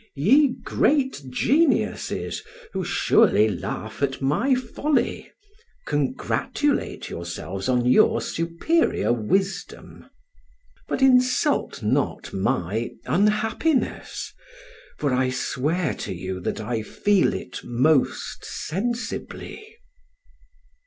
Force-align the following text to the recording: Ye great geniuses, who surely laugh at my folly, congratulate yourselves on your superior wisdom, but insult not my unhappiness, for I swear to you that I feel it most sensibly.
Ye 0.15 0.55
great 0.63 1.21
geniuses, 1.29 2.41
who 2.73 2.83
surely 2.83 3.47
laugh 3.47 4.01
at 4.01 4.19
my 4.19 4.55
folly, 4.55 5.31
congratulate 5.85 7.07
yourselves 7.11 7.69
on 7.69 7.85
your 7.85 8.19
superior 8.19 9.13
wisdom, 9.13 10.07
but 10.87 11.03
insult 11.03 11.83
not 11.83 12.33
my 12.33 12.89
unhappiness, 13.05 14.33
for 14.97 15.13
I 15.13 15.29
swear 15.29 15.93
to 15.93 16.11
you 16.15 16.39
that 16.39 16.59
I 16.59 16.81
feel 16.81 17.35
it 17.35 17.59
most 17.63 18.43
sensibly. 18.43 19.75